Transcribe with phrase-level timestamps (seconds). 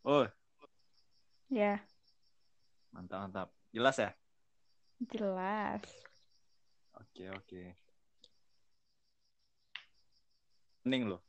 [0.00, 0.24] Oh,
[1.50, 1.82] Ya,
[2.94, 3.48] mantap mantap.
[3.74, 4.10] Jelas ya?
[5.12, 5.82] jelas.
[6.96, 7.62] Oke oke.
[10.80, 11.20] Pening loh.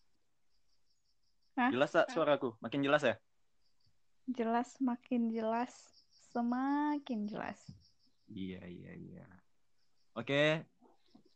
[1.60, 1.68] Hah?
[1.74, 2.56] Jelas tak suaraku?
[2.64, 3.16] Makin jelas ya?
[4.32, 5.74] Jelas makin jelas,
[6.32, 7.60] semakin jelas.
[8.32, 9.26] Iya iya iya.
[10.16, 10.64] Oke,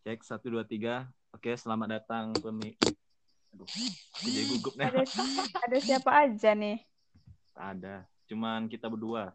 [0.08, 1.12] cek satu dua tiga.
[1.36, 2.80] Oke, selamat datang pemi.
[3.52, 3.68] Aduh,
[4.24, 4.88] jadi gugup nih.
[4.88, 5.04] Ada
[5.68, 6.95] ada siapa aja nih?
[7.56, 7.96] Tak ada.
[8.28, 9.32] Cuman kita berdua.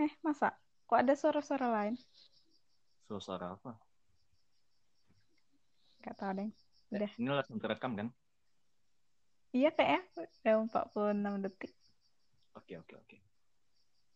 [0.00, 0.56] Eh, masa?
[0.88, 1.94] Kok ada suara-suara lain?
[3.10, 3.76] Suara apa?
[6.00, 6.48] Gak tau deh.
[6.48, 7.10] Eh, Udah.
[7.14, 8.08] Ini langsung terekam kan?
[9.50, 11.72] Iya kayaknya udah 46 detik.
[12.54, 13.16] Oke oke oke.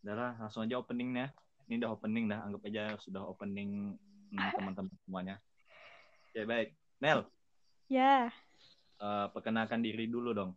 [0.01, 1.35] Udah lah, langsung aja openingnya.
[1.67, 3.99] Ini udah opening dah, anggap aja sudah opening
[4.31, 5.35] hmm, teman-teman semuanya.
[6.31, 6.69] Oke baik.
[7.03, 7.27] Nel,
[7.91, 8.31] Ya.
[8.97, 10.51] eh, perkenalkan diri dulu dong.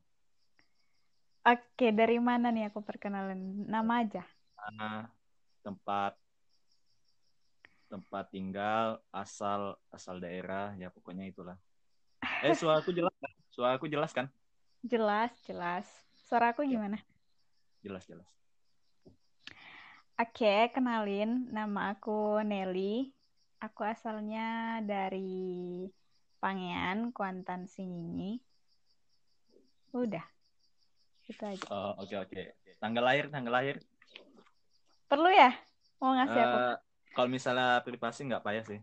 [1.49, 3.65] Oke, dari mana nih aku perkenalan?
[3.65, 4.25] Nama aja.
[5.65, 6.13] Tempat,
[7.89, 11.57] tempat tinggal, asal, asal daerah, ya pokoknya itulah.
[12.45, 13.33] Eh, suaraku jelas kan?
[13.49, 14.29] Suaraku jelas kan?
[14.85, 15.89] Jelas, jelas.
[16.29, 17.01] Suara aku gimana?
[17.81, 18.29] Jelas jelas.
[20.21, 21.49] Oke, kenalin.
[21.49, 23.09] Nama aku Nelly.
[23.65, 25.89] Aku asalnya dari
[26.45, 28.37] Pangean, Kuantan, Singingi.
[29.97, 30.38] Udah.
[31.29, 31.65] Itu aja.
[31.69, 32.43] Oh, oke oke.
[32.81, 33.77] Tanggal lahir, tanggal lahir.
[35.13, 35.53] Perlu ya?
[36.01, 36.57] Mau ngasih aku?
[36.57, 36.77] Eh,
[37.13, 38.81] kalau misalnya privasi nggak payah sih.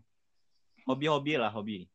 [0.86, 1.90] Hobi-hobi lah, hobi.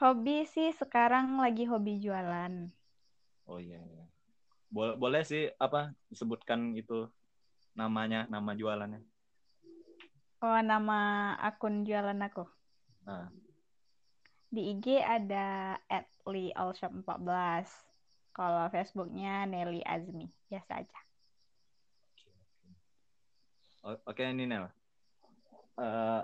[0.00, 2.72] Hobi sih sekarang lagi hobi jualan.
[3.44, 3.76] Oh iya.
[3.76, 4.04] iya.
[4.72, 7.04] Boleh, boleh sih apa disebutkan itu
[7.76, 9.04] namanya, nama jualannya.
[10.40, 12.48] Oh, nama akun jualan aku.
[13.04, 13.28] Nah,
[14.48, 15.76] Di IG ada
[16.24, 17.89] @liallshop14.
[18.30, 20.30] Kalau Facebooknya Nelly Azmi.
[20.46, 21.00] Biasa aja.
[23.80, 24.68] oke ini Nel.
[25.80, 26.22] Eh,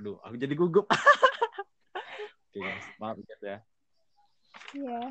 [0.00, 0.86] aduh, aku jadi gugup.
[2.54, 3.58] Oke guys, maaf ya.
[4.78, 5.02] Iya.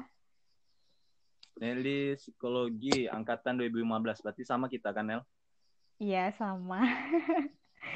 [1.59, 5.21] Nelly Psikologi angkatan 2015 berarti sama kita kan Nel?
[5.99, 6.79] Iya, sama.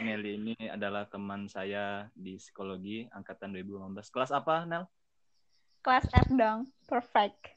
[0.04, 4.12] Nelly ini adalah teman saya di psikologi angkatan 2015.
[4.12, 4.84] Kelas apa Nel?
[5.82, 6.68] Kelas F dong.
[6.88, 7.54] Perfect.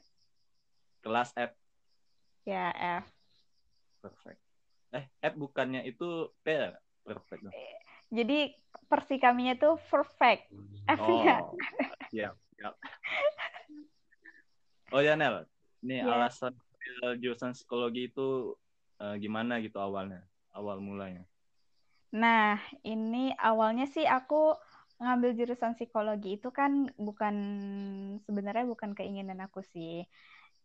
[1.01, 1.51] Kelas F.
[2.45, 2.73] Ya,
[3.03, 3.05] F.
[4.01, 4.41] Perfect.
[4.91, 6.75] Eh, F bukannya itu P ya?
[7.05, 7.41] Perfect.
[7.47, 7.55] dong.
[8.11, 8.51] Jadi
[8.91, 10.51] versi kaminya tuh perfect.
[10.83, 11.39] F-nya.
[11.39, 11.55] Oh,
[12.11, 12.75] siap, siap.
[14.91, 15.47] Oh ya Nel,
[15.79, 16.27] ini Iya.
[16.27, 16.51] alasan
[17.23, 18.51] jurusan psikologi itu
[18.99, 21.23] eh, gimana gitu awalnya, awal mulanya?
[22.11, 24.59] Nah, ini awalnya sih aku
[25.01, 26.71] ngambil jurusan psikologi itu kan
[27.07, 27.35] bukan
[28.25, 30.05] sebenarnya bukan keinginan aku sih.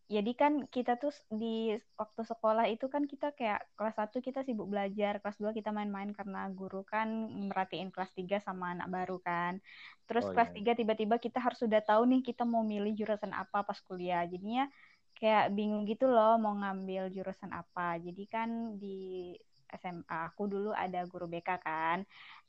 [0.07, 1.11] Jadi kan kita tuh
[1.41, 5.69] di waktu sekolah itu kan kita kayak kelas 1 kita sibuk belajar, kelas 2 kita
[5.75, 7.07] main-main karena guru kan
[7.51, 9.59] merhatiin kelas 3 sama anak baru kan.
[10.07, 10.55] Terus Oh, kelas iya.
[10.55, 14.23] 3 tiba-tiba kita harus sudah tahu nih kita mau milih jurusan apa pas kuliah.
[14.31, 14.71] Jadinya
[15.19, 17.99] kayak bingung gitu loh mau ngambil jurusan apa.
[17.99, 18.49] Jadi kan
[18.79, 19.35] di
[19.67, 21.99] SMA aku dulu ada guru BK kan.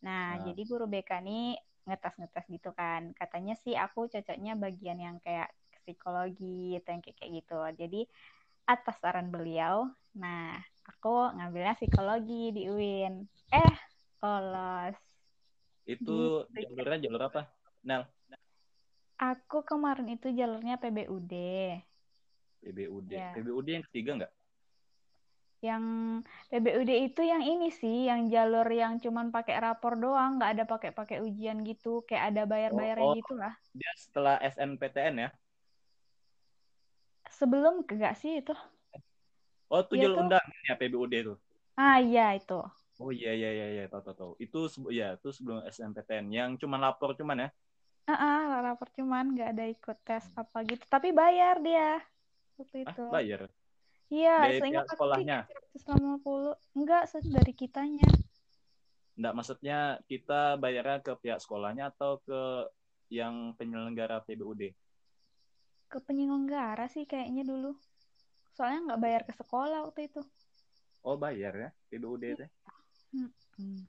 [0.06, 0.44] Nah, Nah.
[0.46, 3.16] jadi guru BK nih ngetes-ngetes gitu kan.
[3.16, 5.48] Katanya sih aku cocoknya bagian yang kayak
[5.82, 7.58] psikologi atau yang kayak gitu.
[7.80, 8.00] Jadi
[8.68, 13.24] atas saran beliau, nah aku ngambilnya psikologi di UIN.
[13.48, 13.74] Eh,
[14.20, 14.98] lolos.
[15.88, 16.76] Itu Gitu.
[16.76, 17.48] jalurnya jalur apa?
[17.80, 18.04] Nel,
[19.18, 21.32] Aku kemarin itu jalurnya PBUD.
[22.62, 23.10] PBUD.
[23.10, 23.34] Iya.
[23.34, 24.32] PBUD yang ketiga nggak?
[25.66, 25.84] Yang
[26.50, 31.18] PBUD itu yang ini sih, yang jalur yang cuman pakai rapor doang, nggak ada pakai-pakai
[31.26, 33.16] ujian gitu, kayak ada bayar-bayarnya Oh, oh.
[33.18, 33.52] gitu lah.
[33.78, 35.28] Dia setelah SNPTN ya?
[37.38, 38.52] Sebelum enggak sih itu?
[39.72, 40.24] Oh, itu Iya jalur tuh.
[40.24, 41.32] undangan ya PBUD itu.
[41.84, 42.54] Ah iya itu.
[43.02, 44.32] Oh iya iya iya iya tahu tahu tahu.
[44.44, 44.58] Itu
[44.98, 47.48] ya itu sebelum SNPTN yang cuman lapor cuman ya.
[48.12, 51.86] Ah, ah, rapor cuman nggak ada ikut tes apa gitu, tapi bayar dia
[52.58, 53.02] waktu Ah, itu.
[53.10, 53.50] bayar.
[54.08, 55.38] Iya, Dari seingat pihak sekolahnya.
[55.76, 56.56] 150.
[56.72, 58.08] Enggak, dari kitanya.
[59.20, 59.78] Enggak maksudnya
[60.08, 62.72] kita bayarnya ke pihak sekolahnya atau ke
[63.12, 64.72] yang penyelenggara PBUD?
[65.92, 67.76] Ke penyelenggara sih kayaknya dulu.
[68.56, 70.24] Soalnya nggak bayar ke sekolah waktu itu.
[71.04, 72.46] Oh, bayar ya PBUD itu.
[73.12, 73.84] Hmm.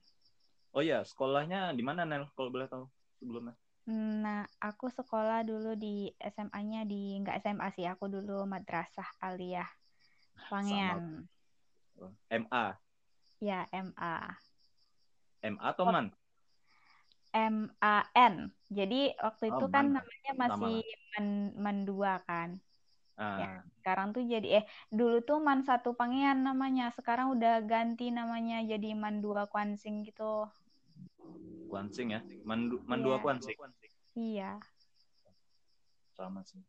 [0.76, 2.86] Oh iya, sekolahnya di mana Nel kalau boleh tahu
[3.24, 3.56] sebelumnya?
[3.90, 9.79] Nah, aku sekolah dulu di SMA-nya di nggak SMA sih, aku dulu Madrasah Aliyah
[10.48, 11.28] Pangean.
[12.00, 12.80] Oh, MA.
[13.44, 14.16] Ya, MA.
[15.44, 15.92] MA atau Oh.
[15.92, 16.08] MAN?
[17.30, 18.50] M-A-N.
[18.74, 20.02] Jadi waktu Oh, itu kan Man.
[20.02, 20.82] namanya masih
[21.14, 21.26] Man,
[21.60, 22.58] Man 2 kan.
[23.20, 23.52] Ah, Ya.
[23.80, 28.96] Sekarang tuh jadi eh dulu tuh Man satu Pangean namanya, sekarang udah ganti namanya jadi
[28.96, 30.48] Man dua Kuansing gitu.
[31.70, 32.22] Kuansing ya.
[32.44, 33.24] Mandu, Mandua Iya.
[33.24, 33.58] Kuansing.
[34.18, 34.52] Iya.
[36.18, 36.60] Sama sih.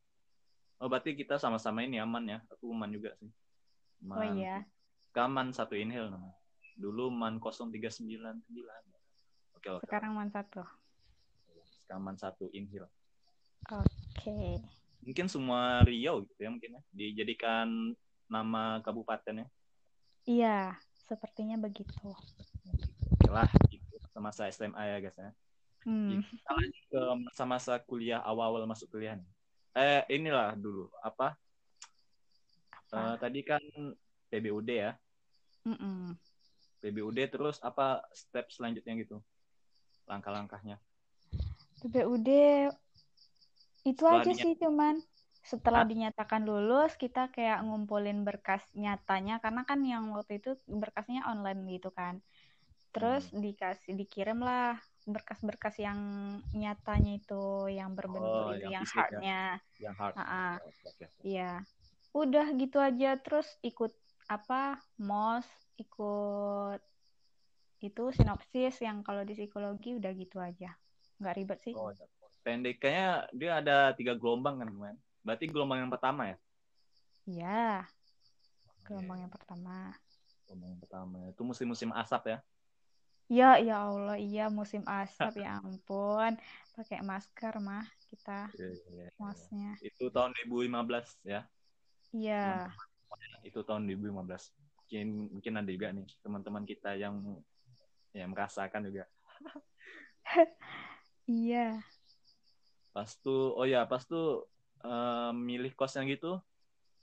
[0.77, 2.39] Oh, berarti kita sama-sama ini aman ya.
[2.53, 3.29] Aku man juga sih.
[4.01, 4.17] Man.
[4.17, 4.65] Oh iya.
[5.13, 6.37] Kaman satu inhale namanya.
[6.77, 8.41] Dulu man 0399.
[9.57, 9.85] Oke, oke.
[9.85, 10.65] Sekarang Man satu.
[11.85, 12.89] Kaman satu inhale.
[13.69, 14.65] Oke.
[15.05, 16.83] Mungkin semua Riau gitu ya mungkin ya.
[16.93, 17.93] Dijadikan
[18.31, 19.51] nama kabupatennya.
[20.25, 22.15] Iya, sepertinya begitu.
[23.29, 23.97] Lah, gitu.
[24.15, 25.33] Semasa SMA ya guys ya.
[25.85, 26.21] Hmm.
[26.21, 29.29] Kita lanjut ke masa-masa kuliah awal-awal masuk kuliah nih.
[29.77, 31.37] Eh inilah dulu apa?
[32.91, 33.23] Apa?
[33.23, 33.63] tadi kan
[34.31, 34.93] PBUD ya.
[35.67, 36.19] Mm-mm.
[36.81, 39.23] PBUD terus apa step selanjutnya gitu?
[40.11, 40.81] Langkah-langkahnya.
[41.81, 42.29] PPUD
[43.81, 44.95] itu Setelah aja sih cuman
[45.41, 45.89] setelah Hah?
[45.89, 51.89] dinyatakan lulus kita kayak ngumpulin berkas nyatanya karena kan yang waktu itu berkasnya online gitu
[51.89, 52.21] kan.
[52.93, 53.41] Terus Hmm.
[53.41, 54.77] dikasih dikirim lah
[55.09, 55.97] berkas-berkas yang
[56.53, 58.93] nyatanya itu yang berbentuk Oh, itu yang yang ya.
[58.93, 59.41] hardnya.
[59.81, 60.15] Yang hard.
[60.21, 61.05] Ah, Oke, oke.
[61.25, 61.53] Iya.
[62.11, 63.95] Udah gitu aja terus ikut
[64.27, 64.79] apa?
[64.99, 65.47] MOS,
[65.79, 66.81] ikut
[67.81, 70.77] itu sinopsis yang kalau di psikologi udah gitu aja.
[71.21, 71.75] Nggak ribet sih.
[71.77, 72.07] Oh, iya.
[72.41, 74.99] pendeknya dia ada tiga gelombang kan kemarin.
[75.21, 76.37] Berarti gelombang yang pertama ya?
[77.29, 77.85] Iya.
[78.89, 79.93] Gelombang yang pertama.
[80.49, 81.19] Gelombang yang pertama.
[81.29, 82.39] Itu musim-musim asap ya?
[83.31, 86.35] Ya, ya Allah, iya musim asap ya ampun.
[86.75, 89.09] Pakai masker mah kita Iya, iya, iya.
[89.21, 89.71] mosnya.
[89.79, 91.47] Itu tahun 2015 ya?
[92.15, 92.71] Iya.
[93.47, 94.51] Itu tahun 2015.
[94.85, 95.07] Mungkin
[95.39, 97.19] mungkin ada juga nih teman-teman kita yang
[98.15, 99.05] yang merasakan juga.
[101.31, 101.79] Iya.
[102.91, 104.51] Pas tuh, oh ya, pas tuh
[104.83, 106.43] eh, milih kosnya gitu,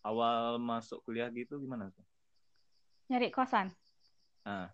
[0.03, 2.03] awal masuk kuliah gitu gimana tuh?
[3.07, 3.71] Nyari kosan.
[4.43, 4.67] Nah,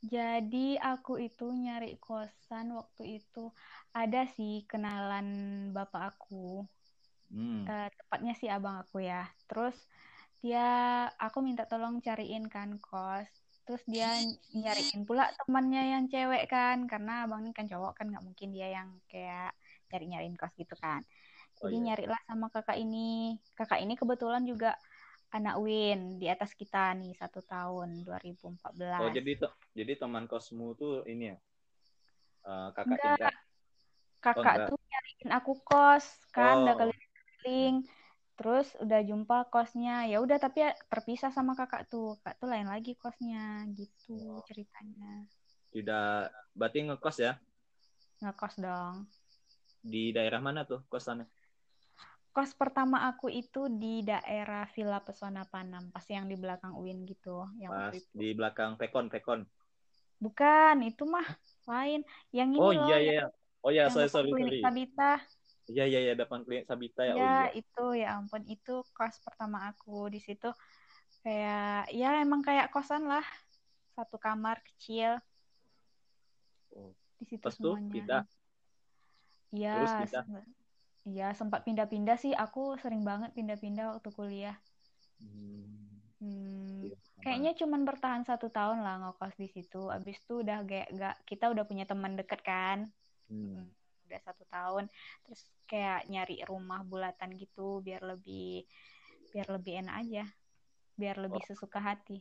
[0.00, 3.52] Jadi aku itu nyari kosan waktu itu
[3.92, 5.28] ada sih kenalan
[5.76, 6.64] bapak aku.
[7.30, 9.26] Hmm, Eh, tepatnya sih abang aku ya.
[9.46, 9.76] Terus
[10.40, 13.28] dia aku minta tolong cariin kan kos.
[13.68, 14.10] Terus dia
[14.56, 18.68] nyariin pula temannya yang cewek kan karena abang ini kan cowok kan nggak mungkin dia
[18.82, 19.54] yang kayak
[19.92, 21.04] nyari-nyariin kos gitu kan.
[21.60, 21.86] Oh, Jadi iya.
[21.92, 23.36] nyarilah sama kakak ini.
[23.54, 24.74] Kakak ini kebetulan juga
[25.30, 28.98] anak Win di atas kita nih satu tahun 2014.
[28.98, 29.32] oh jadi
[29.78, 31.36] jadi teman kosmu tuh ini ya?
[32.40, 33.34] Eh, kakak Enggak.
[34.20, 34.66] kakak enggak.
[34.74, 37.09] tuh nyariin aku kos kan udah Oh.
[37.40, 37.76] Keliling
[38.36, 42.68] terus udah jumpa kosnya ya udah tapi ya terpisah sama kakak tuh kakak tuh lain
[42.72, 44.40] lagi kosnya gitu Oh.
[44.48, 45.28] ceritanya
[45.70, 46.24] Tidak,
[46.56, 47.32] berarti ngekos ya?
[48.20, 48.96] ngekos dong
[49.80, 51.28] Di daerah mana tuh kosannya?
[52.30, 57.42] kos pertama aku itu di daerah Villa Pesona Panam pas yang di belakang UIN gitu
[57.58, 59.40] yang Pas itu di belakang Pekon, Pekon.
[60.20, 61.26] bukan itu mah
[61.66, 62.00] lain
[62.30, 63.22] yang ini Oh loh iya iya.
[63.60, 64.60] Oh iya, yang sorry sorry sorry.
[64.62, 65.20] Sabita
[65.68, 67.12] Iya iya iya, depan klinik Sabita ya.
[67.14, 67.44] Oh Ya, iya.
[67.60, 70.48] itu ya ampun itu kos pertama aku di situ
[71.20, 73.24] kayak ya emang kayak kosan lah.
[73.92, 75.20] Satu kamar kecil
[76.70, 76.94] Oh.
[77.18, 77.92] di situ Terus tuh semuanya.
[77.92, 78.22] pindah.
[79.50, 80.24] Iya, Terus pindah.
[80.24, 80.58] sem-
[81.00, 82.32] Iya, sempat pindah-pindah sih.
[82.36, 84.56] Aku sering banget pindah-pindah waktu kuliah.
[85.20, 86.96] Hmm, Hmm, iya.
[87.24, 89.88] kayaknya cuman bertahan satu tahun lah ngekos di situ.
[89.88, 92.78] Abis itu udah kayak gak kita udah punya teman deket kan.
[93.32, 93.72] Hmm.
[94.10, 94.90] Udah satu tahun.
[95.22, 98.66] Terus kayak nyari rumah bulatan gitu biar lebih
[99.30, 100.24] biar lebih enak aja.
[100.98, 101.46] Biar lebih Oh.
[101.46, 102.18] sesuka hati.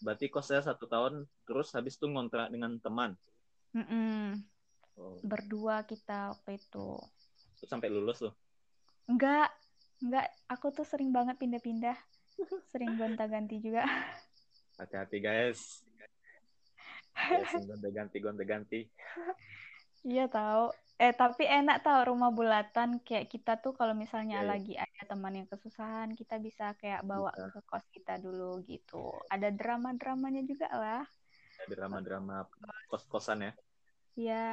[0.00, 3.18] Berarti kosnya satu tahun, terus habis itu ngontrak dengan teman.
[3.76, 4.38] Mm-mm.
[4.96, 6.96] Oh, Berdua kita waktu itu.
[7.58, 8.32] terus sampai lulus tuh.
[9.04, 9.52] Enggak,
[10.00, 10.32] enggak.
[10.48, 11.98] Aku tuh sering banget pindah-pindah.
[12.72, 13.84] Sering gonta-ganti juga.
[14.80, 15.84] Hati-hati guys.
[17.20, 18.80] Guys, gonta-ganti, gonta-ganti.
[20.00, 20.72] Iya tahu.
[21.00, 24.50] Eh tapi enak tau rumah bulatan kayak kita tuh kalau misalnya Iya, iya.
[24.52, 27.48] lagi ada teman yang kesusahan kita bisa kayak bawa Bisa.
[27.56, 29.12] ke kos kita dulu gitu.
[29.32, 31.04] Ada drama-dramanya juga lah.
[31.64, 32.44] Ada drama-drama
[32.88, 33.52] kos-kosan ya.
[34.16, 34.46] Iya.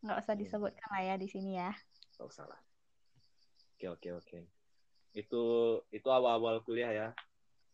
[0.00, 0.40] Nggak usah Iya.
[0.40, 1.72] disebutkan lah ya di sini ya.
[2.16, 2.60] Gak usah lah.
[3.76, 4.38] Oke, oke, oke.
[5.12, 5.42] Itu
[5.92, 7.08] itu awal-awal kuliah ya.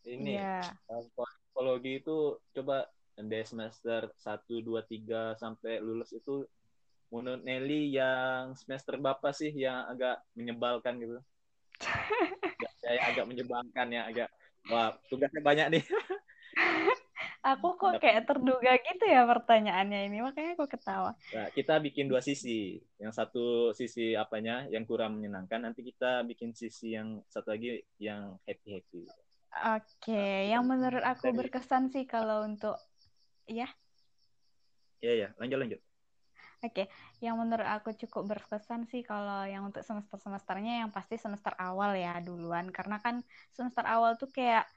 [0.03, 0.63] Ini Iya.
[0.67, 6.43] eh, psikologi itu coba dari semester 1, 2, 3 sampai lulus itu
[7.09, 11.17] menurut Nelly yang semester berapa sih yang agak menyebalkan gitu?
[12.79, 14.29] Kayak agak menyebalkan ya, agak
[14.69, 15.83] wah tugasnya banyak nih.
[17.39, 21.15] Aku kok kayak terduga gitu ya pertanyaannya ini, makanya aku ketawa.
[21.31, 22.83] Nah, kita bikin dua sisi.
[22.99, 28.35] Yang satu sisi apanya yang kurang menyenangkan, nanti kita bikin sisi yang satu lagi yang
[28.43, 29.07] happy-happy.
[29.71, 32.75] Oke, yang menurut aku berkesan sih kalau untuk
[33.47, 33.71] ya.
[34.99, 35.81] Iya, ya, lanjut lanjut.
[36.59, 36.91] Oke,
[37.23, 42.19] yang menurut aku cukup berkesan sih kalau yang untuk semester-semesternya yang pasti semester awal ya
[42.19, 42.67] duluan.
[42.67, 43.23] Karena kan
[43.55, 44.67] semester awal tuh kayak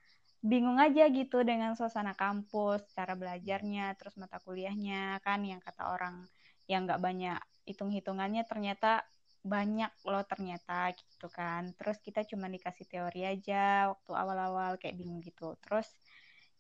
[0.47, 6.31] bingung aja gitu dengan suasana kampus, cara belajarnya, terus mata kuliahnya kan yang kata orang
[6.71, 9.03] yang nggak banyak hitung-hitungannya ternyata
[9.43, 11.75] banyak loh ternyata gitu kan.
[11.75, 15.59] Terus kita cuma dikasih teori aja waktu awal-awal kayak bingung gitu.
[15.67, 15.99] Terus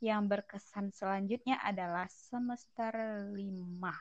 [0.02, 2.90] yang berkesan selanjutnya adalah semester
[3.38, 3.94] lima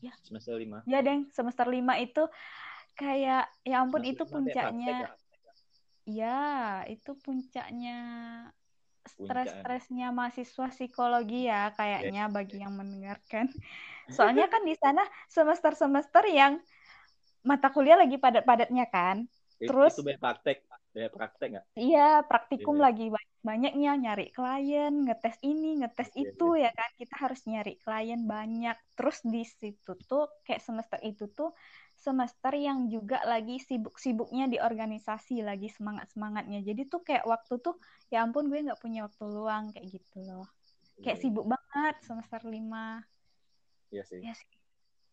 [0.00, 0.12] ya.
[0.24, 0.82] Semester lima.
[0.88, 1.28] Ya deng.
[1.30, 2.24] Semester lima itu
[2.96, 4.96] kayak ya ampun semester itu puncaknya
[6.04, 6.40] ya
[6.90, 7.98] itu puncaknya
[9.06, 12.32] stres-stresnya mahasiswa psikologi ya kayaknya yes.
[12.32, 13.48] bagi yang mendengarkan.
[14.14, 16.60] Soalnya kan di sana semester-semester yang
[17.40, 19.24] mata kuliah lagi padat-padatnya kan.
[19.60, 22.84] Terus itu banyak praktek banyak praktek nggak iya praktikum yeah.
[22.90, 23.06] lagi
[23.40, 26.68] banyaknya nyari klien, ngetes ini, ngetes okay, itu yeah.
[26.68, 26.90] ya kan.
[27.00, 28.76] Kita harus nyari klien banyak.
[28.96, 31.56] Terus di situ tuh kayak semester itu tuh
[31.96, 36.60] semester yang juga lagi sibuk-sibuknya di organisasi, lagi semangat-semangatnya.
[36.64, 37.80] Jadi tuh kayak waktu tuh
[38.12, 40.48] ya ampun gue nggak punya waktu luang kayak gitu loh.
[41.00, 41.22] Kayak yeah.
[41.24, 43.00] sibuk banget semester lima.
[43.88, 44.20] Iya sih.
[44.20, 44.59] Iya sih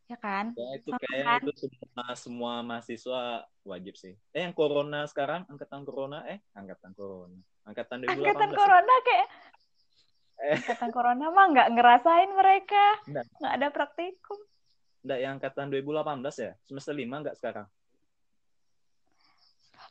[0.07, 0.55] ya kan?
[0.55, 1.39] Ya, itu kayak kan?
[1.43, 4.15] itu semua, semua mahasiswa wajib sih.
[4.31, 7.37] Eh yang corona sekarang angkatan corona eh angkatan corona.
[7.67, 8.15] Angkatan 2018.
[8.15, 8.55] Angkatan ya?
[8.55, 9.27] corona kayak
[10.37, 10.57] eh.
[10.63, 12.85] Angkatan corona mah nggak ngerasain mereka.
[13.11, 14.39] Nggak ada praktikum.
[15.03, 16.51] Nggak yang angkatan 2018 ya?
[16.63, 17.67] Semester 5 nggak sekarang?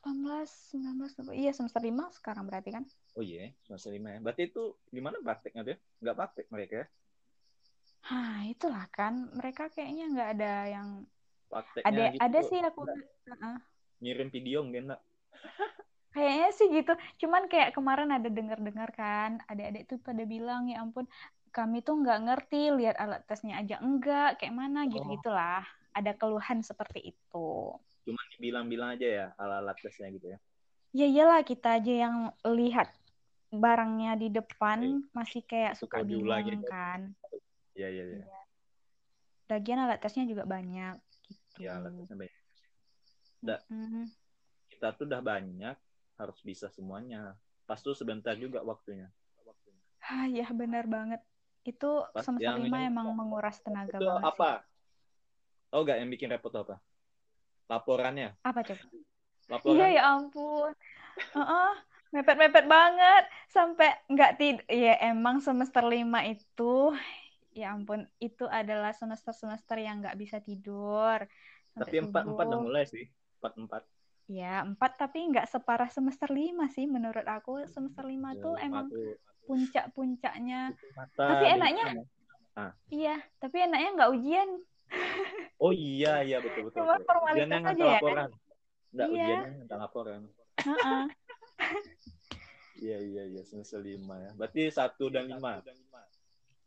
[0.07, 2.87] 18, 19, iya semester 5 sekarang berarti kan?
[3.19, 4.19] Oh iya, semester 5 ya.
[4.23, 5.79] Berarti itu gimana prakteknya tuh?
[5.99, 6.87] Nggak praktek mereka ya?
[8.07, 10.89] Hah, itulah kan mereka kayaknya nggak ada yang
[11.51, 13.59] Prakteknya ada gitu, ada sih aku uh,
[14.03, 15.03] ngirim video mungkin enggak?
[16.15, 16.93] Kayaknya sih gitu.
[17.27, 21.07] Cuman kayak kemarin ada dengar-dengar kan, adik-adik tuh pada bilang ya ampun
[21.51, 25.67] kami tuh nggak ngerti lihat alat tesnya aja enggak kayak mana gitu gitulah.
[25.97, 27.49] Ada keluhan seperti itu.
[28.07, 30.39] Cuman dibilang-bilang aja ya alat-alat tesnya gitu ya.
[30.97, 32.17] Ya iyalah kita aja yang
[32.55, 32.95] lihat
[33.51, 36.67] barangnya di depan masih kayak suka bingung gitu.
[36.69, 37.13] kan.
[37.77, 38.27] Iya, iya, iya.
[39.53, 40.97] Lagian alat tesnya juga banyak
[41.29, 41.57] gitu.
[41.63, 42.37] Iya, alat tesnya banyak.
[43.45, 44.05] Udah, mm-hmm.
[44.73, 45.77] Kita tuh udah banyak,
[46.17, 47.37] harus bisa semuanya.
[47.69, 49.13] Pas tuh sebentar juga waktunya.
[50.03, 51.21] Ah, ya benar banget.
[51.67, 54.25] Itu Pas semester lima emang menguras tenaga itu banget.
[54.25, 54.51] apa?
[55.75, 56.79] Oh enggak, yang bikin repot apa?
[57.67, 58.39] Laporannya.
[58.47, 58.85] Apa coba?
[59.51, 59.75] Laporan.
[59.75, 60.71] Iya ya ampun.
[61.35, 61.73] Uh -uh,
[62.15, 66.95] mepet-mepet banget sampai nggak tid ya emang semester lima itu
[67.57, 71.25] ya ampun itu adalah semester-semester yang nggak bisa tidur.
[71.73, 73.09] Tapi empat empat udah mulai sih
[73.41, 73.83] empat empat.
[74.29, 77.65] Ya empat tapi nggak separah semester lima sih menurut aku.
[77.65, 78.93] Semester lima ya, tuh emang
[79.49, 80.77] puncak-puncaknya.
[81.17, 82.05] Tapi enaknya
[82.61, 82.73] ah.
[82.93, 84.51] iya tapi enaknya nggak ujian.
[85.57, 88.29] Oh iya iya betul betul, Cuma formalitas aja ya laporan.
[88.29, 88.31] kan
[88.93, 89.25] nggak iya.
[89.25, 90.21] ujiannya nggak laporan.
[92.77, 94.31] Iya iya iya semester lima ya.
[94.37, 95.57] Berarti satu dan lima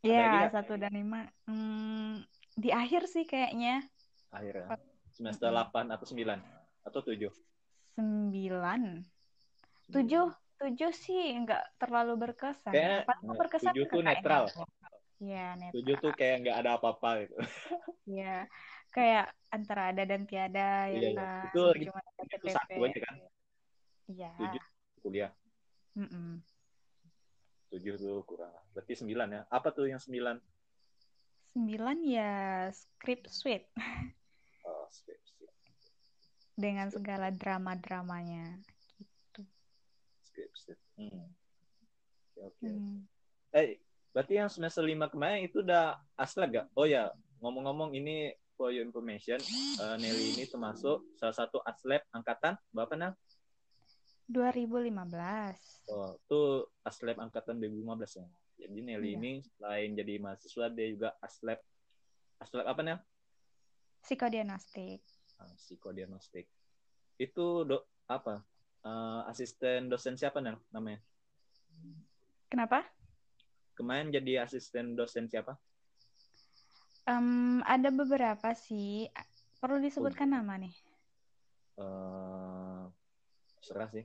[0.00, 1.28] Iya, satu dan lima.
[1.44, 2.24] Hmm,
[2.56, 3.84] di akhir sih kayaknya.
[4.32, 4.66] Akhir ya.
[5.12, 6.38] Semester delapan atau sembilan?
[6.88, 7.32] Atau tujuh?
[7.96, 9.04] Sembilan.
[9.92, 10.26] Tujuh.
[10.60, 12.72] Tujuh sih nggak terlalu berkesan.
[12.72, 14.44] Kayak, berkesan tujuh tuh netral.
[15.20, 15.76] Iya, netral.
[15.80, 17.36] Tujuh tuh kayak nggak ada apa-apa gitu.
[18.10, 18.50] Iya.
[18.90, 21.14] kayak antara ada dan tiada ya iya, iya.
[21.14, 21.46] kan.
[21.46, 23.14] Itu, itu satu aja kan?
[24.10, 24.30] Iya.
[24.34, 24.62] Tujuh
[25.04, 25.30] kuliah.
[25.94, 26.49] Mm -mm
[27.70, 29.42] tujuh tuh kurang berarti sembilan ya?
[29.48, 30.36] Apa tuh yang sembilan?
[31.54, 32.32] Sembilan ya
[32.70, 33.70] script suite.
[34.66, 35.56] Oh script suite.
[36.58, 38.58] Dengan segala drama dramanya
[38.98, 39.42] gitu.
[40.20, 40.82] Script suite.
[41.00, 41.32] Hmm.
[42.36, 42.98] oke okay, hmm.
[43.56, 43.80] eh
[44.12, 47.08] berarti yang semester lima kemarin itu udah asli gak oh ya
[47.40, 49.40] ngomong-ngomong ini for your information
[49.80, 53.16] uh, Nelly ini termasuk salah satu atlet angkatan berapa nang
[54.30, 55.90] 2015.
[55.90, 56.40] Oh, itu
[56.86, 58.26] aslep angkatan 2015 ya.
[58.60, 59.18] Jadi Nelly iya.
[59.18, 61.60] ini selain jadi mahasiswa dia juga aslep
[62.38, 62.98] aslep apa nih?
[64.06, 65.02] Psikodiagnostik.
[65.42, 66.46] Ah, psikodiagnostik.
[67.18, 68.40] Itu do, apa?
[68.80, 71.02] Uh, asisten dosen siapa nih namanya?
[72.48, 72.86] Kenapa?
[73.76, 75.58] Kemarin jadi asisten dosen siapa?
[77.08, 79.08] Um, ada beberapa sih.
[79.60, 80.40] Perlu disebutkan oh.
[80.40, 80.74] nama nih?
[81.80, 82.88] Uh,
[83.60, 84.04] serah sih.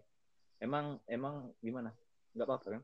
[0.65, 1.93] Emang emang gimana?
[2.33, 2.81] Nggak apa-apa kan?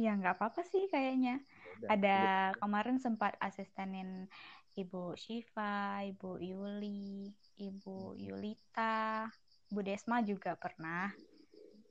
[0.00, 1.44] Ya nggak apa-apa sih kayaknya.
[1.86, 4.26] ada kemarin sempat asistenin
[4.74, 7.28] Ibu Shiva, Ibu Yuli,
[7.60, 8.18] Ibu hmm.
[8.18, 9.28] Yulita,
[9.68, 11.12] Bu Desma juga pernah,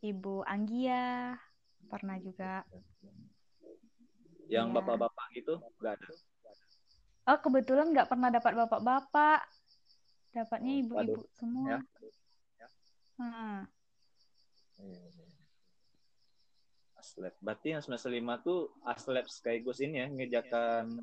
[0.02, 1.38] Ibu Anggia
[1.88, 2.66] pernah juga.
[4.50, 4.76] Yang iya.
[4.76, 5.36] bapak-bapak ya.
[5.38, 6.08] gitu nggak ada?
[7.28, 9.40] Oh kebetulan nggak pernah dapat bapak-bapak,
[10.32, 11.68] dapatnya oh, ibu-ibu semua.
[11.70, 11.80] Ya.
[12.60, 12.68] Ya.
[13.20, 13.77] Hmm.
[16.98, 17.34] Aslep.
[17.40, 21.02] Berarti yang semester lima tuh aslep sekaligus ini ya ngejakan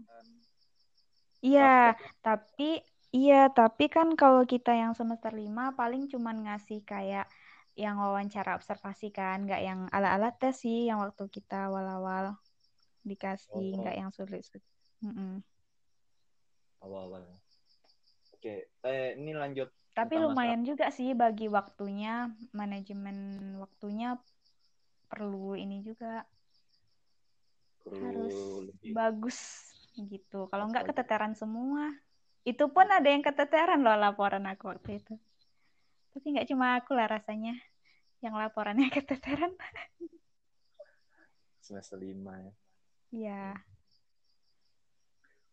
[1.44, 1.92] Iya,
[2.24, 2.80] tapi
[3.12, 7.28] iya, tapi kan kalau kita yang semester lima paling cuman ngasih kayak
[7.76, 12.40] yang wawancara observasi kan, nggak yang ala-ala tes sih yang waktu kita awal-awal
[13.04, 13.84] dikasih, oh.
[13.84, 14.64] nggak yang sulit-sulit.
[15.04, 15.32] Mm -mm.
[16.80, 17.28] Awal-awal.
[18.32, 19.68] Oke, eh, ini lanjut.
[19.94, 23.16] Tapi lumayan juga sih bagi waktunya, manajemen
[23.62, 24.18] waktunya
[25.06, 26.26] perlu ini juga.
[27.86, 28.36] Perlu harus
[28.66, 28.90] lebih.
[28.90, 29.38] bagus
[29.94, 30.50] gitu.
[30.50, 31.94] Kalau nggak keteteran semua.
[32.42, 35.14] Itu pun ada yang keteteran loh laporan aku waktu itu.
[36.12, 37.54] Tapi nggak cuma aku lah rasanya
[38.18, 39.54] yang laporannya keteteran.
[41.62, 42.52] Semester lima ya.
[43.14, 43.42] Iya.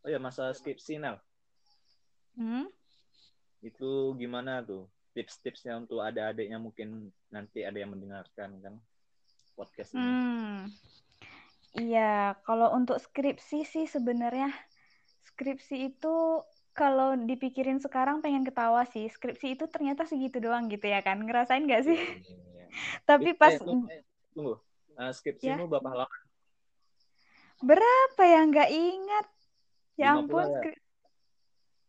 [0.01, 1.21] Oh ya masa skripsi Nel.
[2.33, 2.65] Hmm?
[3.61, 8.75] Itu gimana tuh tips-tipsnya untuk ada adiknya mungkin nanti ada yang mendengarkan kan
[9.55, 10.59] podcast ini hmm
[11.71, 14.51] Iya, kalau untuk skripsi sih sebenarnya
[15.23, 16.43] skripsi itu
[16.75, 19.07] kalau dipikirin sekarang pengen ketawa sih.
[19.07, 21.23] Skripsi itu ternyata segitu doang gitu ya kan.
[21.23, 21.95] Ngerasain gak sih?
[21.95, 22.67] Ya, ya, ya.
[23.07, 24.03] Tapi pas eh, tunggu, eh,
[24.35, 24.53] tunggu.
[24.99, 25.67] Uh, skripsimu ya?
[25.71, 26.21] berapa halaman?
[27.63, 29.27] Berapa ya nggak ingat.
[29.95, 30.75] Ya ampun, ya?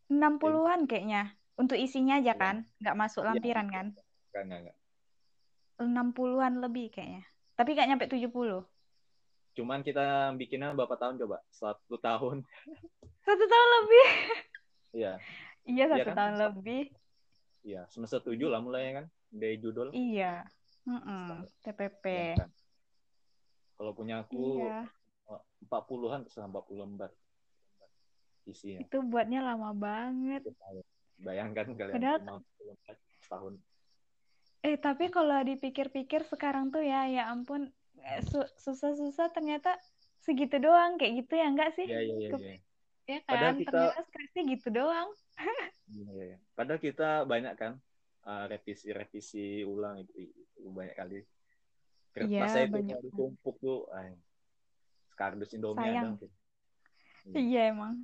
[0.07, 1.35] 60-an kayaknya.
[1.53, 2.35] Untuk isinya aja iya.
[2.35, 3.29] kan, nggak masuk iya.
[3.33, 3.85] lampiran kan?
[4.33, 4.77] Enggak, enggak, enggak.
[5.83, 7.23] 60-an lebih kayaknya.
[7.53, 8.65] Tapi nggak nyampe 70.
[9.53, 11.37] Cuman kita bikinnya berapa tahun coba?
[11.53, 12.41] Satu tahun.
[13.25, 14.07] Satu tahun lebih.
[14.93, 15.13] Iya.
[15.63, 16.15] Iya satu ya kan?
[16.17, 16.81] tahun lebih.
[17.63, 19.93] Iya semester tujuh lah mulai kan dari judul.
[19.93, 20.43] Iya.
[20.83, 21.27] Mm -mm.
[21.63, 22.05] TPP.
[22.05, 22.51] Ya, kan?
[23.79, 24.89] Kalau punya aku iya.
[25.63, 25.89] empat iya.
[25.89, 27.11] puluhan terus empat puluh lembar
[28.43, 28.83] isinya.
[28.83, 30.43] Itu buatnya lama banget.
[31.23, 32.19] Bayangkan kalian Padahal...
[33.31, 33.53] tahun.
[34.63, 37.71] Eh tapi kalau dipikir-pikir sekarang tuh ya ya ampun
[38.03, 38.21] Eh,
[38.59, 39.79] susah-susah ternyata
[40.19, 41.87] segitu doang kayak gitu ya enggak sih?
[41.87, 42.29] Iya iya iya.
[42.35, 42.55] Ya.
[43.07, 43.71] ya kan Padahal kita...
[43.71, 45.09] ternyata skripsi gitu doang.
[45.93, 46.25] Iya iya.
[46.33, 46.37] Ya.
[46.57, 47.77] Padahal kita banyak kan
[48.25, 51.19] uh, revisi-revisi ulang itu, itu banyak kali.
[52.15, 52.97] Kertas ya, itu banyak.
[53.13, 53.85] tumpuk tuh.
[53.93, 54.15] Ay.
[55.13, 56.17] Skardus Indomie Sayang.
[56.17, 56.27] ada.
[57.29, 57.35] Iya.
[57.39, 58.03] iya emang.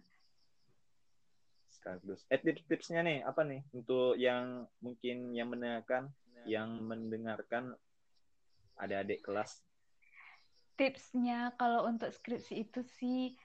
[1.80, 2.28] Skardus.
[2.28, 6.12] Eh tips-tipsnya nih apa nih untuk yang mungkin yang mendengarkan,
[6.44, 7.74] yang mendengarkan
[8.80, 9.63] adik-adik kelas
[10.80, 13.36] tipsnya kalau untuk skripsi itu sih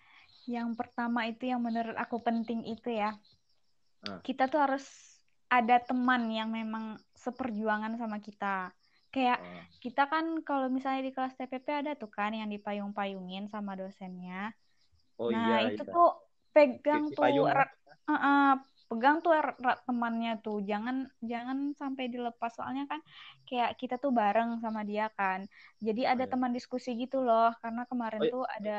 [0.46, 3.18] yang pertama itu yang menurut aku penting itu ya
[4.06, 4.22] uh.
[4.22, 4.86] kita tuh harus
[5.50, 8.70] ada teman yang memang seperjuangan sama kita
[9.10, 9.66] kayak uh.
[9.82, 14.54] kita kan kalau misalnya di kelas TPP ada tuh kan yang dipayung-payungin sama dosennya
[15.18, 15.90] oh, nah iya, itu iya.
[15.90, 16.10] tuh
[16.54, 17.26] pegang tuh
[18.08, 18.52] uh, uh,
[18.88, 20.60] pegang tuh erat temannya tuh.
[20.62, 22.52] Jangan jangan sampai dilepas.
[22.54, 23.00] Soalnya kan
[23.48, 25.48] kayak kita tuh bareng sama dia kan.
[25.80, 26.32] Jadi ada oh, iya.
[26.32, 27.50] teman diskusi gitu loh.
[27.58, 28.34] Karena kemarin oh, iya.
[28.34, 28.78] tuh ada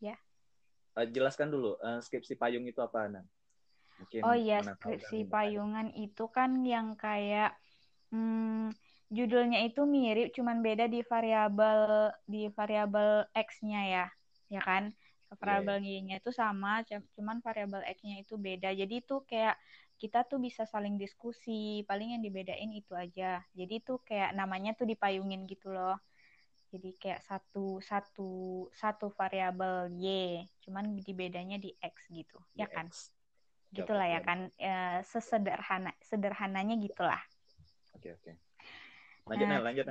[0.00, 0.16] ya?
[0.96, 3.26] Uh, jelaskan dulu uh, skripsi payung itu apa Nan?
[4.00, 4.60] Mungkin oh iya.
[4.60, 7.56] Skripsi payungan itu kan yang kayak
[8.12, 8.70] hmm,
[9.08, 14.06] judulnya itu mirip cuman beda di variabel di variabel x-nya ya.
[14.46, 14.94] Ya kan
[15.34, 15.98] variabel yeah.
[15.98, 18.70] y-nya itu sama cuman variabel x-nya itu beda.
[18.70, 19.58] Jadi itu kayak
[19.98, 23.42] kita tuh bisa saling diskusi paling yang dibedain itu aja.
[23.56, 25.98] Jadi itu kayak namanya tuh dipayungin gitu loh.
[26.70, 32.38] Jadi kayak satu satu satu variabel y cuman dibedanya di x gitu.
[32.54, 32.86] Di ya kan?
[32.86, 33.10] X.
[33.74, 34.48] gitulah ya kan?
[34.56, 37.18] E, sesederhana sederhananya gitulah.
[37.98, 38.32] Oke oke.
[39.26, 39.86] Lanjut nah, lanjut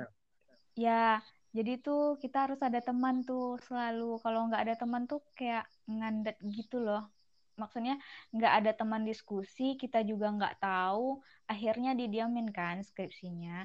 [0.76, 1.24] ya
[1.56, 4.20] jadi tuh kita harus ada teman tuh selalu.
[4.20, 7.08] Kalau nggak ada teman tuh kayak ngandet gitu loh.
[7.56, 7.96] Maksudnya
[8.36, 11.24] nggak ada teman diskusi kita juga nggak tahu.
[11.48, 13.64] Akhirnya didiamin kan skripsinya.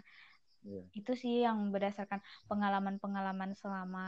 [0.62, 0.86] Yeah.
[0.94, 4.06] itu sih yang berdasarkan pengalaman-pengalaman selama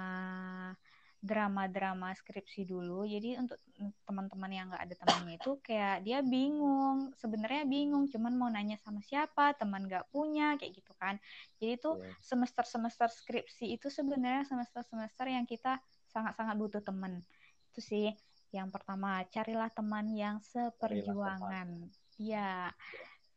[1.24, 3.08] drama-drama skripsi dulu.
[3.08, 3.56] Jadi untuk
[4.04, 9.00] teman-teman yang nggak ada temannya itu kayak dia bingung, sebenarnya bingung, cuman mau nanya sama
[9.00, 11.16] siapa, teman nggak punya, kayak gitu kan.
[11.64, 12.12] Jadi itu iya.
[12.20, 15.80] semester-semester skripsi itu sebenarnya semester-semester yang kita
[16.12, 17.24] sangat-sangat butuh teman.
[17.72, 18.12] Itu sih
[18.52, 21.88] yang pertama, carilah teman yang seperjuangan.
[22.20, 22.70] Ya,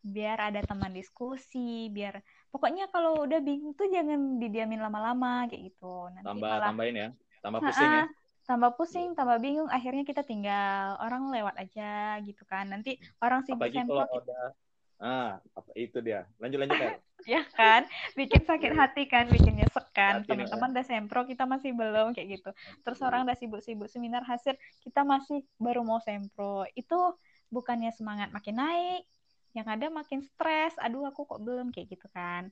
[0.02, 2.18] biar ada teman diskusi, biar
[2.50, 6.10] pokoknya kalau udah bingung tuh jangan didiamin lama-lama kayak gitu.
[6.10, 6.68] Nanti tambah malah...
[6.74, 7.10] tambahin ya
[7.42, 8.06] tambah pusing ya
[8.46, 9.66] tambah pusing, tambah bingung.
[9.66, 12.70] Akhirnya kita tinggal orang lewat aja gitu kan.
[12.70, 14.54] Nanti orang sibuk Apalagi kalau ada
[14.96, 16.24] Ah, apa itu dia.
[16.40, 16.92] Lanjut lanjut kan.
[17.32, 17.84] ya kan,
[18.16, 20.24] bikin sakit hati kan, bikin nyesek kan.
[20.24, 22.50] Teman-teman udah sempro, kita masih belum kayak gitu.
[22.80, 26.64] Terus orang udah sibuk-sibuk seminar hasil, kita masih baru mau sempro.
[26.72, 27.12] Itu
[27.52, 29.04] bukannya semangat makin naik,
[29.52, 30.72] yang ada makin stres.
[30.80, 32.48] Aduh, aku kok belum kayak gitu kan.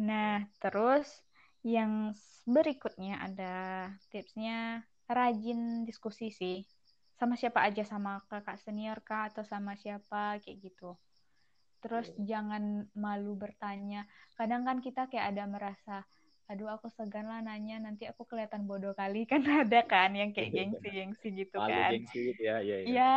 [0.00, 1.20] Nah, terus
[1.64, 2.12] yang
[2.44, 3.54] berikutnya ada
[4.12, 6.62] tipsnya rajin diskusi sih.
[7.16, 10.94] Sama siapa aja, sama kakak senior kah atau sama siapa kayak gitu
[11.84, 12.40] terus yeah.
[12.40, 14.08] jangan malu bertanya
[14.40, 15.96] kadang kan kita kayak ada merasa
[16.48, 20.56] aduh aku segan lah nanya nanti aku kelihatan bodoh kali kan ada kan yang kayak
[20.56, 22.88] gengsi gengsi gitu malu kan gengsi gitu ya ya, ya.
[22.88, 23.14] ya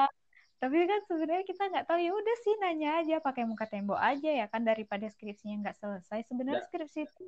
[0.57, 4.31] tapi kan sebenarnya kita nggak tahu ya udah sih nanya aja pakai muka tembok aja
[4.35, 6.67] ya kan daripada skripsinya nggak selesai sebenarnya ya.
[6.67, 7.25] skripsi itu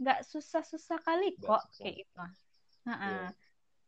[0.00, 1.82] nggak susah-susah kali kok susah.
[1.84, 2.22] kayak gitu
[2.88, 3.30] nah,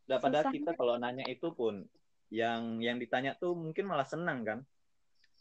[0.09, 0.17] ya.
[0.21, 1.87] padahal kita kalau nanya itu pun
[2.29, 4.61] yang yang ditanya tuh mungkin malah senang kan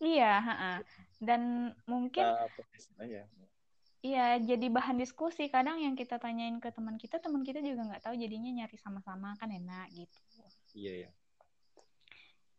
[0.03, 0.73] Iya, ha-ha.
[1.23, 2.49] dan mungkin uh,
[4.03, 5.47] Iya, jadi bahan diskusi.
[5.47, 8.19] Kadang yang kita tanyain ke teman kita, teman kita juga nggak tahu.
[8.19, 10.19] Jadinya nyari sama-sama kan enak gitu.
[10.75, 11.09] Iya ya.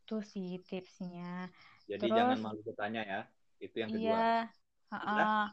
[0.08, 1.52] Itu sih tipsnya.
[1.84, 3.20] Jadi Terus, jangan malu bertanya ya.
[3.60, 4.48] Itu yang kedua.
[4.88, 5.52] Iya,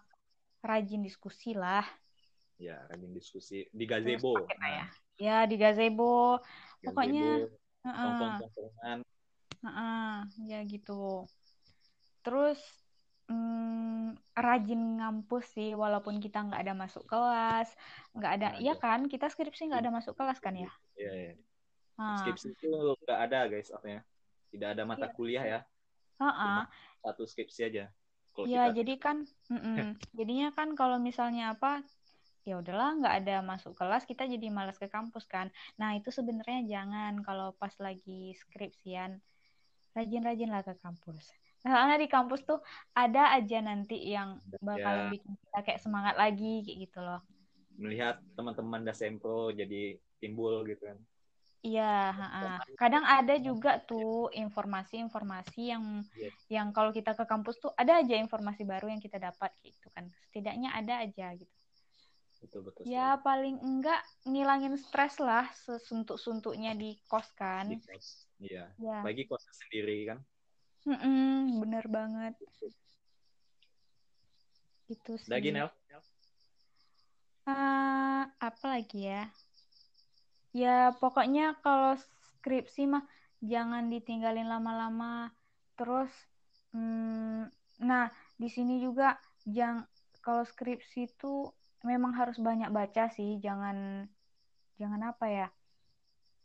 [0.63, 1.83] rajin diskusi lah.
[2.62, 4.38] Ya, rajin diskusi di gazebo.
[4.38, 4.69] Terus, nah.
[4.69, 4.86] ya.
[5.17, 6.38] ya di gazebo.
[6.38, 7.50] gazebo Pokoknya.
[7.82, 9.02] Uh, uh,
[9.65, 11.26] uh, ya gitu
[12.21, 12.62] terus
[13.30, 17.69] hmm, rajin ngampus sih walaupun kita nggak ada masuk kelas
[18.13, 21.34] nggak ada iya kan kita skripsi nggak ada masuk kelas kan ya iya iya
[21.97, 22.17] hmm.
[22.21, 22.69] skripsi itu
[23.06, 24.02] nggak ada guys artinya
[24.54, 25.15] tidak ada mata iya.
[25.15, 25.60] kuliah ya
[26.21, 26.69] uh-uh.
[27.02, 27.86] satu skripsi aja
[28.32, 30.00] Iya, jadi kan, mm-mm.
[30.17, 31.84] jadinya kan kalau misalnya apa,
[32.41, 35.54] ya udahlah nggak ada masuk kelas, kita jadi malas ke kampus kan.
[35.77, 39.21] Nah itu sebenarnya jangan kalau pas lagi skripsian,
[39.93, 41.30] rajin-rajin lah ke kampus.
[41.62, 42.58] Soalnya di kampus tuh
[42.97, 45.10] ada aja nanti yang bakal ya.
[45.13, 47.21] bikin kita kayak semangat lagi kayak gitu loh.
[47.77, 50.97] Melihat teman-teman Dasempro jadi timbul gitu kan.
[51.62, 52.17] Iya,
[52.73, 56.34] kadang ada juga tuh informasi-informasi yang yes.
[56.49, 60.10] yang kalau kita ke kampus tuh ada aja informasi baru yang kita dapat gitu kan.
[60.25, 61.61] Setidaknya ada aja gitu.
[62.41, 62.84] Betul betul.
[62.89, 67.69] Ya paling enggak ngilangin stres lah sesuntuk-suntuknya di kos kan.
[67.69, 68.25] Di kos.
[68.41, 68.65] Iya.
[68.82, 68.99] Ya.
[69.06, 70.19] Bagi kos sendiri kan.
[70.89, 72.34] Mm-mm, bener banget.
[74.89, 75.30] Itu sih.
[75.30, 75.69] Lagi Nel?
[77.41, 79.30] Uh, apa lagi ya?
[80.54, 81.97] Ya pokoknya kalau
[82.38, 83.06] skripsi mah
[83.41, 85.30] jangan ditinggalin lama-lama.
[85.77, 86.12] Terus,
[86.73, 87.49] hmm,
[87.82, 89.86] nah di sini juga jang
[90.21, 91.49] kalau skripsi itu
[91.85, 93.37] memang harus banyak baca sih.
[93.41, 94.07] Jangan
[94.81, 95.47] jangan apa ya?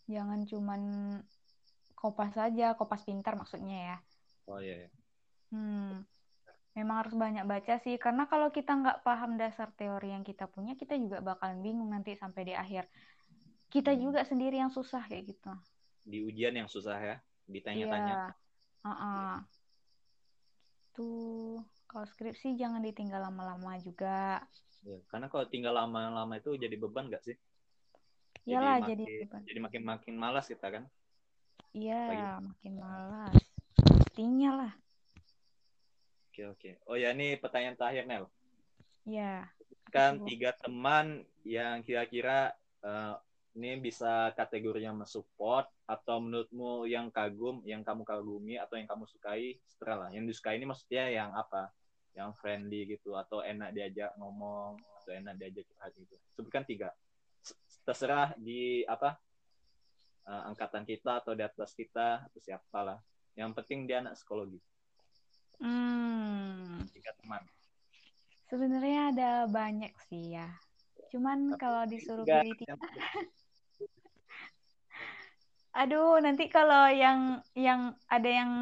[0.06, 0.80] Jangan cuman
[1.96, 3.98] kopas saja, kopas pintar maksudnya ya
[4.46, 4.86] Oh iya.
[4.86, 4.90] iya.
[5.50, 6.06] Hmm.
[6.76, 10.76] Memang harus banyak baca sih, karena kalau kita nggak paham dasar teori yang kita punya,
[10.76, 12.86] kita juga bakalan bingung nanti sampai di akhir.
[13.72, 14.00] Kita hmm.
[14.00, 15.52] juga sendiri yang susah kayak gitu.
[16.04, 17.16] Di ujian yang susah ya,
[17.48, 18.14] ditanya-tanya.
[18.14, 18.26] Iya.
[18.86, 19.34] Uh-uh.
[20.94, 24.44] Tuh, kalau skripsi jangan ditinggal lama-lama juga.
[24.86, 27.36] Ya, karena kalau tinggal lama-lama itu jadi beban nggak sih?
[28.46, 29.40] Iyalah jadi, jadi beban.
[29.42, 30.86] Jadi makin makin malas kita kan?
[31.74, 33.34] Iya, makin malas
[34.16, 34.72] pastinya lah.
[36.32, 36.70] Oke oke.
[36.88, 38.24] Oh ya ini pertanyaan terakhir Nel.
[39.04, 39.44] Ya.
[39.92, 43.20] Kan tiga teman yang kira-kira uh,
[43.52, 49.60] ini bisa kategorinya mensupport atau menurutmu yang kagum, yang kamu kagumi atau yang kamu sukai,
[49.68, 50.16] setelah lah.
[50.16, 51.68] Yang disukai ini maksudnya yang apa?
[52.16, 56.16] Yang friendly gitu atau enak diajak ngomong atau enak diajak curhat gitu.
[56.32, 56.90] Sebutkan tiga.
[57.84, 59.20] Terserah di apa?
[60.26, 62.98] Uh, angkatan kita atau di atas kita atau siapa lah
[63.36, 64.58] yang penting dia anak psikologi.
[65.60, 66.82] Hmm.
[66.90, 67.44] Tiga teman.
[68.48, 70.48] Sebenarnya ada banyak sih ya.
[71.12, 72.74] Cuman Tapi kalau disuruh pilih tiga.
[75.84, 78.52] Aduh, nanti kalau yang yang ada yang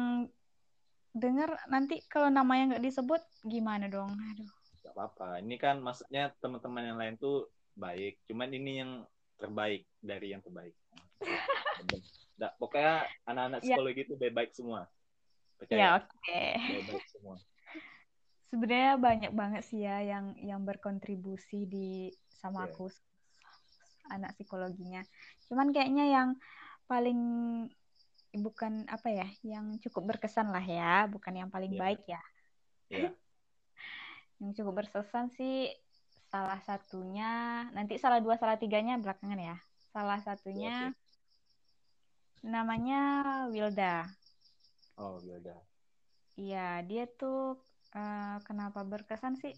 [1.15, 4.11] dengar nanti kalau namanya nggak disebut gimana dong?
[4.11, 4.51] Aduh.
[4.83, 5.39] Gak apa-apa.
[5.39, 7.47] Ini kan maksudnya teman-teman yang lain tuh
[7.79, 8.19] baik.
[8.27, 8.91] Cuman ini yang
[9.39, 10.75] terbaik dari yang terbaik.
[12.35, 13.79] Nah, pokoknya anak-anak ya.
[13.79, 14.91] psikologi itu baik-baik semua.
[15.55, 15.79] Percaya.
[15.79, 16.11] Ya, oke.
[16.19, 16.51] Okay.
[17.07, 17.39] Semua.
[18.51, 22.75] Sebenarnya banyak banget sih ya yang yang berkontribusi di sama yeah.
[22.75, 22.91] aku
[24.11, 24.99] anak psikologinya.
[25.47, 26.29] Cuman kayaknya yang
[26.91, 27.19] paling
[28.39, 31.81] bukan apa ya, yang cukup berkesan lah ya, bukan yang paling yeah.
[31.81, 32.21] baik ya.
[32.91, 33.11] Yeah.
[34.43, 35.71] yang cukup berkesan sih
[36.27, 39.57] salah satunya nanti salah dua salah tiganya belakangan ya.
[39.95, 41.03] Salah satunya okay
[42.45, 43.01] namanya
[43.49, 44.05] Wilda.
[45.01, 45.57] Oh, Wilda.
[46.37, 47.57] Iya, dia tuh
[47.97, 49.57] uh, kenapa berkesan sih?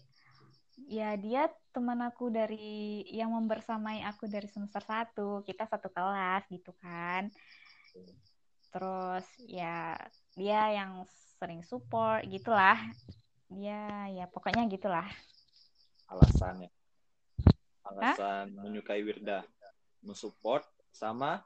[0.88, 5.44] Ya, dia teman aku dari yang membersamai aku dari semester satu.
[5.44, 7.28] Kita satu kelas gitu kan.
[8.68, 9.96] Terus ya
[10.36, 11.04] dia yang
[11.38, 12.76] sering support gitulah.
[13.48, 15.06] Dia ya pokoknya gitulah.
[16.08, 16.68] Alasannya.
[17.84, 18.60] Alasan Hah?
[18.60, 19.44] menyukai Wirda.
[20.04, 21.40] Mensupport sama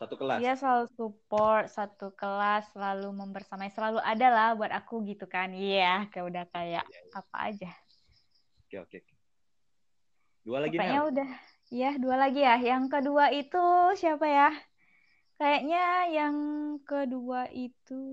[0.00, 0.40] satu kelas.
[0.40, 5.52] Dia selalu support satu kelas, selalu membersamai, selalu ada lah buat aku gitu kan.
[5.52, 7.20] Iya, yeah, kayak udah kayak yeah, yeah.
[7.20, 7.70] apa aja.
[8.64, 8.98] Oke, oke.
[10.40, 11.30] Dua lagi Kayaknya udah.
[11.70, 12.56] Ya, dua lagi ya.
[12.56, 13.64] Yang kedua itu
[14.00, 14.50] siapa ya?
[15.40, 16.36] Kayaknya yang
[16.84, 18.04] kedua itu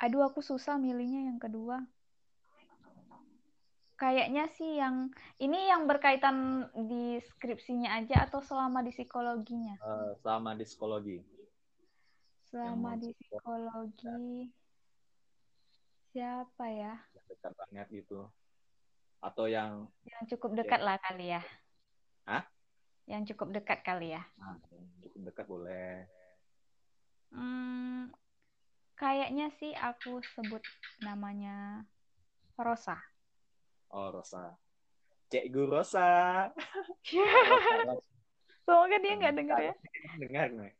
[0.00, 1.84] Aduh, aku susah milihnya yang kedua
[3.96, 5.08] kayaknya sih yang
[5.40, 9.80] ini yang berkaitan di skripsinya aja atau selama di psikologinya?
[9.80, 11.18] Uh, selama di psikologi.
[12.46, 14.52] Selama di psikologi
[16.12, 16.94] siapa ya?
[17.28, 18.28] Dekat banget gitu.
[19.24, 20.86] Atau yang yang cukup dekat ya.
[20.86, 21.42] lah kali ya.
[22.28, 22.44] Hah?
[23.06, 24.22] Yang cukup dekat kali ya.
[24.42, 24.58] Nah,
[25.02, 26.10] cukup dekat boleh.
[27.30, 28.10] Hmm,
[28.98, 30.62] kayaknya sih aku sebut
[31.02, 31.86] namanya
[32.58, 32.98] Rosa.
[33.94, 34.58] Oh, Rosa.
[35.30, 36.50] Cik Rosa.
[38.66, 39.74] Semoga dia nggak dengar ya.
[40.18, 40.74] Dengar, nih.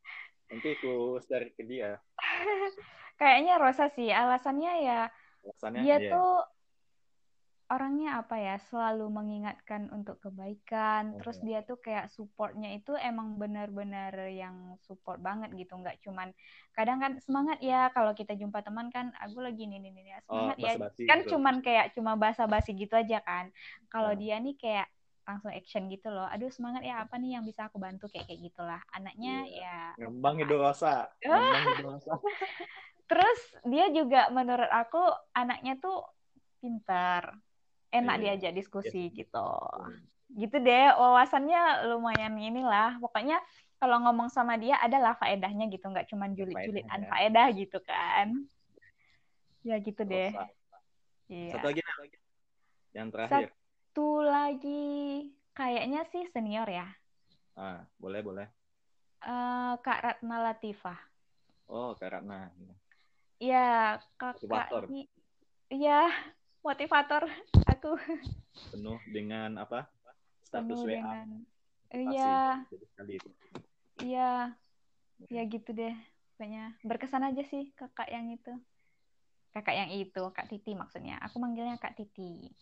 [0.51, 2.03] Nanti aku share ke dia.
[3.21, 4.11] Kayaknya Rosa sih.
[4.11, 5.01] Alasannya ya
[5.47, 6.11] Alasannya, dia iya.
[6.11, 6.43] tuh
[7.67, 13.35] orangnya apa ya selalu mengingatkan untuk kebaikan oh, terus dia tuh kayak supportnya itu emang
[13.35, 16.31] benar-benar yang support banget gitu nggak cuman
[16.77, 20.57] kadang kan semangat ya kalau kita jumpa teman kan aku lagi nih nih nih semangat
[20.61, 20.73] oh, ya
[21.09, 21.35] kan gitu.
[21.35, 23.49] cuman kayak cuma basa-basi gitu aja kan.
[23.89, 24.19] Kalau oh.
[24.19, 24.89] dia nih kayak
[25.27, 28.07] langsung action gitu loh aduh semangat ya apa nih yang bisa aku bantu?
[28.13, 28.81] Kayak kayak gitulah.
[28.93, 29.91] Anaknya yeah.
[29.97, 31.99] ya ngembang itu rasa ngembang
[33.07, 34.99] terus dia juga menurut aku
[35.31, 36.03] anaknya tuh
[36.59, 37.39] pintar
[38.03, 38.25] enak yeah.
[38.37, 39.17] diajak diskusi yeah.
[39.17, 39.49] gitu.
[40.37, 43.01] Gitu deh wawasannya lumayan inilah.
[43.01, 43.41] Pokoknya
[43.77, 45.89] kalau ngomong sama dia adalah faedahnya gitu.
[45.89, 48.47] Nggak cuma julid-julidan faedah gitu kan.
[49.67, 50.31] Ya gitu deh.
[51.27, 51.59] Iya.
[51.59, 51.83] satu lagi
[52.95, 53.51] yang terakhir.
[53.51, 54.85] Satu lagi.
[55.57, 56.87] Kayaknya sih senior ya.
[57.57, 58.47] Ah boleh boleh.
[59.25, 61.01] Uh, kak Ratna Latifah.
[61.67, 62.53] Oh kak Ratna.
[63.37, 65.05] Iya, kakak ini.
[65.69, 66.09] Iya,
[66.67, 67.31] motivator
[67.63, 67.95] aku.
[68.75, 69.87] Penuh dengan apa?
[70.43, 71.23] Status Penuh WA.
[71.95, 72.67] Iya.
[74.03, 74.33] Iya.
[75.31, 75.95] Ya gitu deh.
[76.35, 78.53] Pokoknya berkesan aja sih kakak yang itu.
[79.55, 81.17] Kakak yang itu, Kak Titi maksudnya.
[81.25, 82.53] Aku manggilnya Kak Titi.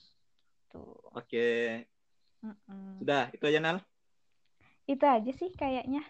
[0.70, 0.94] Tuh.
[1.10, 1.82] Oke.
[2.44, 2.88] Mm -mm.
[3.02, 3.78] Sudah, itu aja Nal.
[4.86, 6.04] Itu aja sih kayaknya.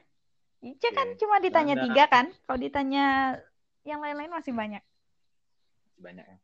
[0.61, 2.27] Ica kan cuma ditanya tiga kan?
[2.45, 3.37] Kalau ditanya
[3.85, 4.81] yang lain-lain masih banyak.
[6.01, 6.39] Banyak ya.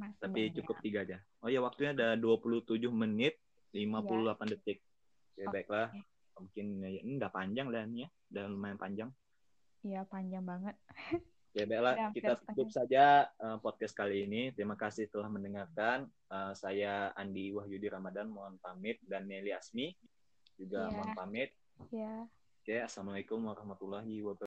[0.00, 0.56] Mas, Tapi banyak.
[0.62, 1.18] cukup tiga aja.
[1.44, 3.36] Oh ya waktunya ada 27 menit
[3.74, 4.44] 58 ya.
[4.56, 4.78] detik.
[5.36, 5.52] Ya okay.
[5.52, 5.88] baiklah.
[6.40, 8.08] Mungkin ya, ini udah panjang lah ini ya.
[8.32, 9.10] Udah lumayan panjang.
[9.82, 10.76] Iya panjang banget.
[11.52, 14.56] Ya baiklah, kita tutup saja uh, podcast kali ini.
[14.56, 16.08] Terima kasih telah mendengarkan.
[16.32, 19.92] Uh, saya Andi Wahyudi Ramadan mohon pamit dan Nelly Asmi
[20.56, 20.96] juga yeah.
[20.96, 21.52] mohon pamit.
[21.92, 22.24] Ya.
[22.62, 24.40] Oke, assalamualaikum warahmatullahi wabarakatuh.